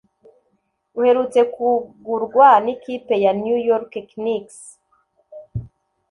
uherutse 0.99 1.39
kugurwa 1.53 2.47
n’ikipe 2.65 3.13
ya 3.23 3.31
New 3.41 3.59
York 3.69 3.91
Knicks 4.13 4.59